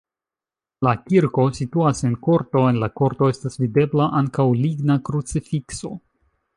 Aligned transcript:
La 0.87 0.93
kirko 1.01 1.45
situas 1.57 2.01
en 2.09 2.17
korto, 2.29 2.65
en 2.71 2.81
la 2.87 2.91
korto 3.03 3.31
estas 3.37 3.63
videbla 3.67 4.11
ankaŭ 4.23 4.51
ligna 4.67 5.01
krucifikso. 5.11 5.99